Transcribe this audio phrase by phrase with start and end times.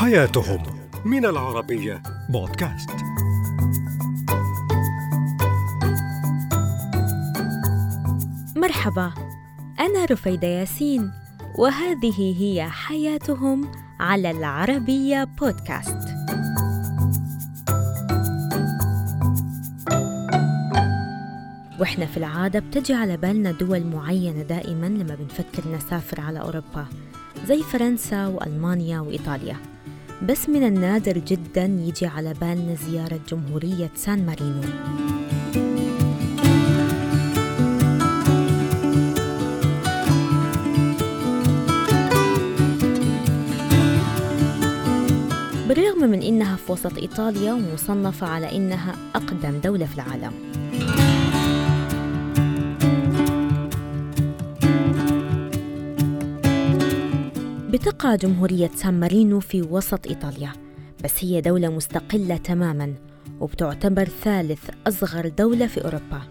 [0.00, 0.62] حياتهم
[1.04, 2.02] من العربية.
[2.28, 2.90] بودكاست.
[8.56, 9.12] مرحبا
[9.80, 11.10] أنا رفيدة ياسين
[11.58, 13.70] وهذه هي حياتهم
[14.00, 15.98] على العربية بودكاست.
[21.80, 26.86] وإحنا في العادة بتجي على بالنا دول معينة دائما لما بنفكر نسافر على أوروبا
[27.46, 29.69] زي فرنسا وألمانيا وإيطاليا.
[30.28, 34.60] بس من النادر جدا يجي على بالنا زيارة جمهورية سان مارينو.
[45.68, 50.32] بالرغم من إنها في وسط إيطاليا ومصنفة على إنها أقدم دولة في العالم.
[57.70, 60.52] بتقع جمهورية سان مارينو في وسط إيطاليا
[61.04, 62.94] بس هي دولة مستقلة تماماً
[63.40, 66.22] وبتعتبر ثالث أصغر دولة في أوروبا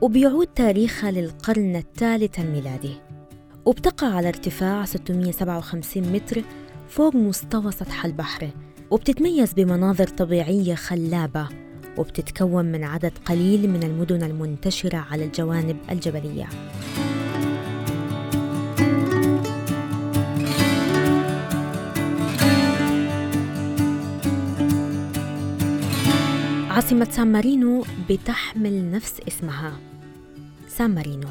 [0.00, 2.94] وبيعود تاريخها للقرن الثالث الميلادي.
[3.64, 6.42] وبتقع على ارتفاع 657 متر
[6.88, 8.50] فوق مستوى سطح البحر
[8.90, 11.48] وبتتميز بمناظر طبيعية خلابة
[11.98, 16.48] وبتتكون من عدد قليل من المدن المنتشرة على الجوانب الجبلية.
[26.84, 29.72] عاصمة سان مارينو بتحمل نفس اسمها.
[30.68, 31.28] سان مارينو.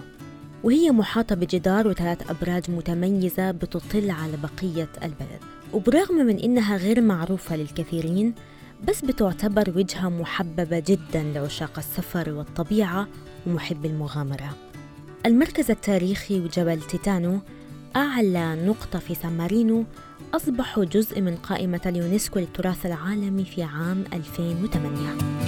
[0.63, 5.39] وهي محاطة بجدار وثلاث أبراج متميزة بتطل على بقية البلد.
[5.73, 8.33] وبرغم من إنها غير معروفة للكثيرين
[8.87, 13.07] بس بتعتبر وجهة محببة جدا لعشاق السفر والطبيعة
[13.47, 14.57] ومحب المغامرة.
[15.25, 17.39] المركز التاريخي وجبل تيتانو
[17.95, 19.86] أعلى نقطة في سان مارينو
[20.33, 25.44] أصبحوا جزء من قائمة اليونسكو للتراث العالمي في عام 2008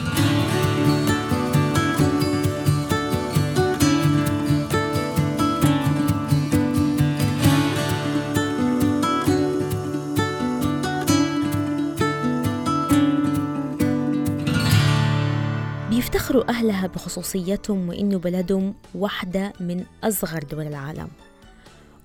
[15.89, 21.07] بيفتخروا أهلها بخصوصيتهم وإنه بلدهم واحدة من أصغر دول العالم.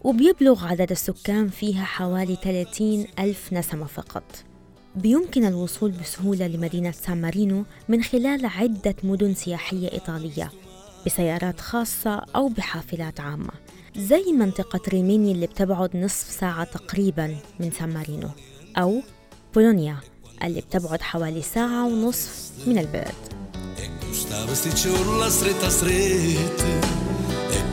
[0.05, 4.22] وبيبلغ عدد السكان فيها حوالي 30 ألف نسمة فقط.
[4.97, 10.50] بيمكن الوصول بسهولة لمدينة سان مارينو من خلال عدة مدن سياحية إيطالية
[11.06, 13.53] بسيارات خاصة أو بحافلات عامة
[13.97, 18.28] زي منطقة ريميني اللي بتبعد نصف ساعة تقريبا من سان مارينو
[18.77, 19.03] أو
[19.55, 19.97] بولونيا
[20.43, 23.15] اللي بتبعد حوالي ساعة ونصف من البلد.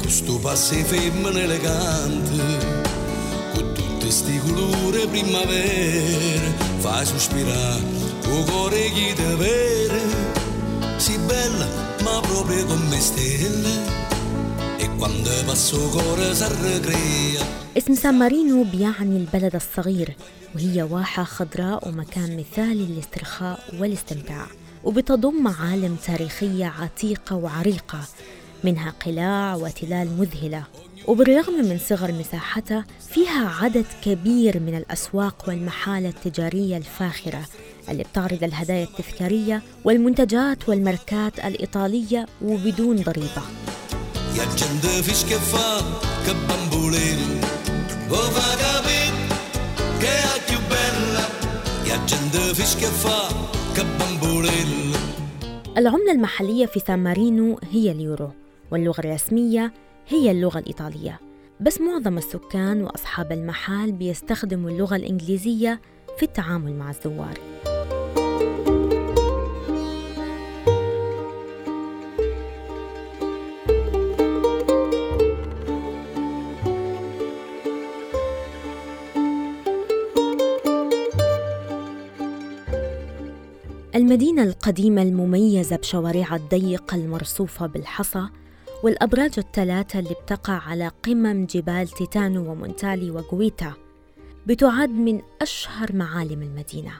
[0.07, 2.41] E questo passi femmine elegante
[3.53, 7.83] Con tutte sti colori primavera Fai sospirare
[8.21, 10.01] tuo cuore chi te vere
[10.95, 11.67] Si bella
[12.05, 13.73] ma proprio come stelle
[14.77, 17.45] E quando passo cuore si ricrea
[17.77, 20.15] اسم سان مارينو بيعني البلد الصغير
[20.55, 24.47] وهي واحة خضراء ومكان مثالي للاسترخاء والاستمتاع
[24.83, 27.99] وبتضم معالم تاريخية عتيقة وعريقة
[28.63, 30.63] منها قلاع وتلال مذهلة.
[31.07, 37.45] وبالرغم من صغر مساحتها فيها عدد كبير من الأسواق والمحال التجارية الفاخرة
[37.89, 43.41] اللي بتعرض الهدايا التذكارية والمنتجات والماركات الإيطالية وبدون ضريبة.
[55.77, 58.31] العملة المحلية في سان مارينو هي اليورو.
[58.71, 59.73] واللغة الرسمية
[60.07, 61.19] هي اللغة الإيطالية.
[61.59, 65.81] بس معظم السكان وأصحاب المحال بيستخدموا اللغة الإنجليزية
[66.17, 67.37] في التعامل مع الزوار.
[83.95, 88.27] المدينة القديمة المميزة بشوارعها الضيقة المرصوفة بالحصى
[88.87, 93.73] والأبراج الثلاثة اللي بتقع على قمم جبال تيتانو ومونتالي وغويتا
[94.45, 96.91] بتعد من أشهر معالم المدينة.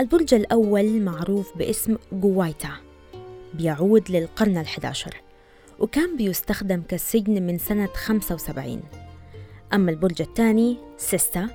[0.00, 2.70] البرج الأول معروف باسم غوايتا
[3.54, 5.14] بيعود للقرن الحداشر
[5.78, 8.82] وكان بيستخدم كسجن من سنة 75
[9.74, 11.48] أما البرج الثاني سيستا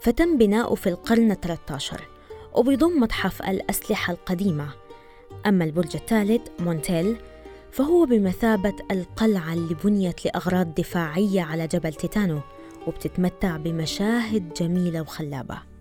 [0.00, 2.00] فتم بناؤه في القرن 13
[2.54, 4.68] وبيضم متحف الأسلحة القديمة.
[5.46, 7.16] أما البرج الثالث مونتيل
[7.76, 12.40] فهو بمثابة القلعة اللي بنيت لأغراض دفاعية على جبل تيتانو
[12.86, 15.75] وبتتمتع بمشاهد جميلة وخلابة.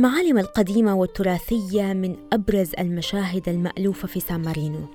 [0.00, 4.86] المعالم القديمة والتراثية من أبرز المشاهد المألوفة في سان مارينو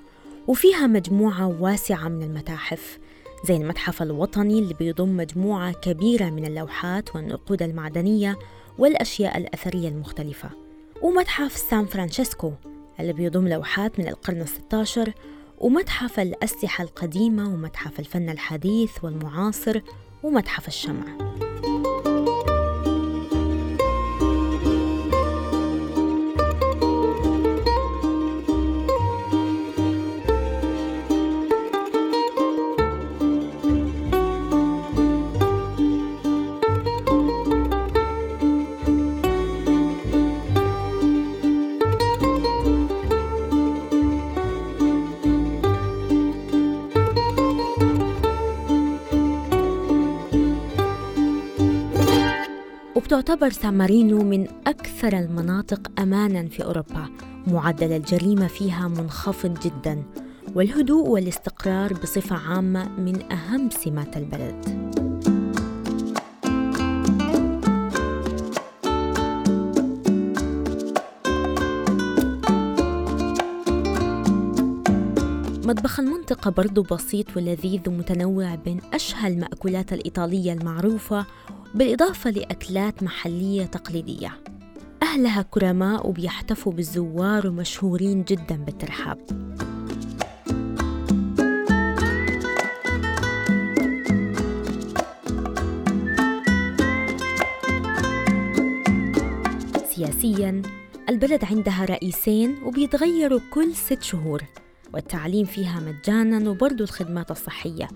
[0.46, 2.98] وفيها مجموعة واسعة من المتاحف
[3.44, 8.38] زي المتحف الوطني اللي بيضم مجموعة كبيرة من اللوحات والنقود المعدنية
[8.78, 10.50] والأشياء الأثرية المختلفة
[11.02, 12.52] ومتحف سان فرانشيسكو
[13.00, 15.12] اللي بيضم لوحات من القرن الستاشر
[15.58, 19.80] ومتحف الأسلحة القديمة ومتحف الفن الحديث والمعاصر
[20.22, 21.36] ومتحف الشمع.
[53.06, 57.08] وبتعتبر سان مارينو من أكثر المناطق أماناً في أوروبا.
[57.46, 60.02] معدل الجريمة فيها منخفض جداً
[60.54, 64.86] والهدوء والاستقرار بصفة عامة من أهم سمات البلد.
[75.66, 81.26] مطبخ المنطقة برضو بسيط ولذيذ ومتنوع بين أشهى المأكولات الإيطالية المعروفة
[81.76, 84.40] بالإضافة لأكلات محلية تقليدية.
[85.02, 89.18] أهلها كرماء وبيحتفوا بالزوار ومشهورين جدا بالترحاب.
[99.94, 100.62] سياسياً
[101.08, 104.42] البلد عندها رئيسين وبيتغيروا كل ست شهور
[104.94, 107.88] والتعليم فيها مجانا وبرضو الخدمات الصحية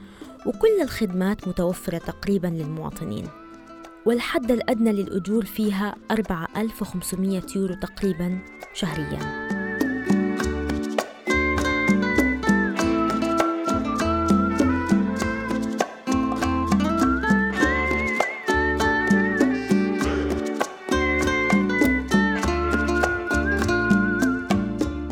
[0.47, 3.39] وكل الخدمات متوفرة تقريبا للمواطنين.
[4.06, 8.38] والحد الأدنى للأجور فيها 4500 يورو تقريبا
[8.75, 9.50] شهرياً.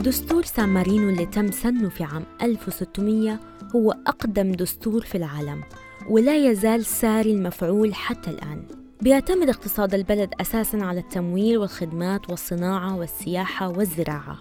[0.04, 3.40] دستور سان مارينو اللي تم سنه في عام 1600
[3.76, 5.62] هو أقدم دستور في العالم.
[6.10, 8.62] ولا يزال ساري المفعول حتى الآن.
[9.00, 14.40] بيعتمد اقتصاد البلد أساساً على التمويل والخدمات والصناعة والسياحة والزراعة.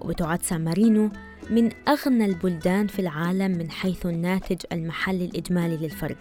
[0.00, 1.10] وبتعد سان مارينو
[1.50, 6.16] من أغنى البلدان في العالم من حيث الناتج المحلي الإجمالي للفرد.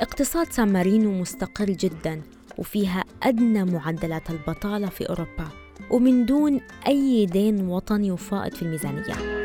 [0.00, 2.22] اقتصاد سان مارينو مستقر جداً
[2.58, 5.48] وفيها أدنى معدلات البطالة في أوروبا.
[5.90, 9.39] ومن دون أي دين وطني وفائض في الميزانية.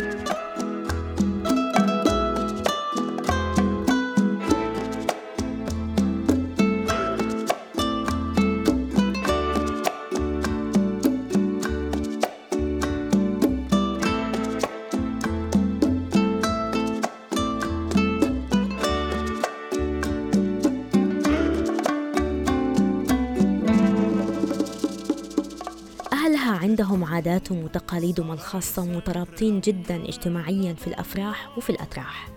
[27.27, 32.29] عاداتهم وتقاليدهم الخاصة ومترابطين جدا اجتماعيا في الأفراح وفي الأتراح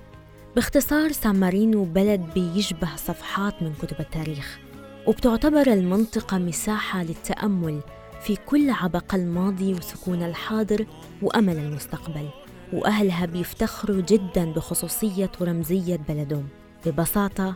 [0.56, 4.58] باختصار سان مارينو بلد بيشبه صفحات من كتب التاريخ
[5.06, 7.80] وبتعتبر المنطقة مساحة للتأمل
[8.20, 10.86] في كل عبق الماضي وسكون الحاضر
[11.22, 12.28] وأمل المستقبل
[12.72, 16.48] وأهلها بيفتخروا جدا بخصوصية ورمزية بلدهم
[16.86, 17.54] ببساطة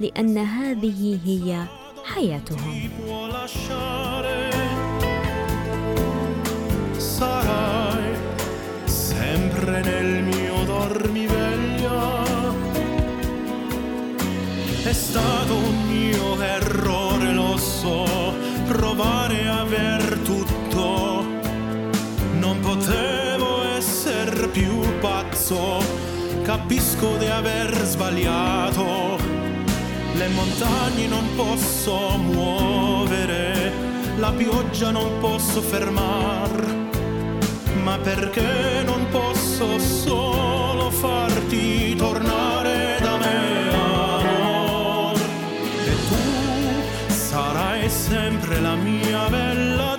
[0.00, 1.64] لأن هذه هي
[2.04, 2.90] حياتهم.
[26.46, 29.18] Capisco di aver sbagliato.
[30.14, 33.72] Le montagne non posso muovere,
[34.18, 36.76] la pioggia non posso fermare
[37.82, 45.16] ma perché non posso solo farti tornare da me, amor?
[45.84, 49.95] E tu sarai sempre la mia bella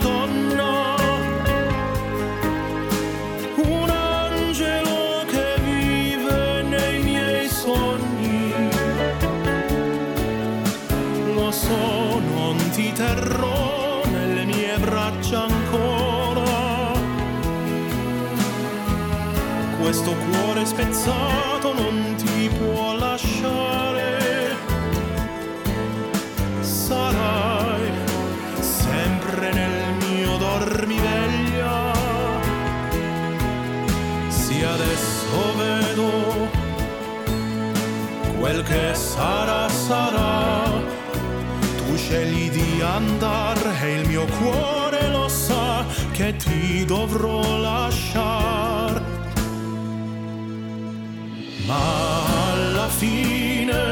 [19.88, 24.54] questo cuore spezzato non ti può lasciare.
[26.60, 27.90] Sarai
[28.60, 31.94] sempre nel mio dormiveglia.
[34.28, 36.50] Sì, adesso vedo
[38.40, 40.70] quel che sarà, sarà.
[41.78, 48.77] Tu scegli di andare e il mio cuore lo sa che ti dovrò lasciare.
[51.68, 53.84] Ma alla fine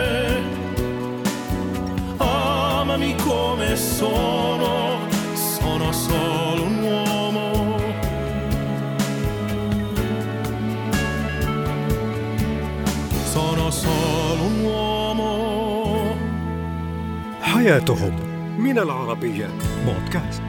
[2.17, 4.99] amami come sono,
[5.33, 7.77] sono solo un uomo.
[13.33, 16.15] Sono solo un uomo.
[17.41, 18.13] حياتهم
[18.59, 19.49] من العربية
[19.85, 20.44] بودكاست